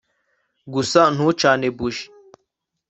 gusa 0.73 0.99
ntucane 1.15 1.67
buji 1.77 2.05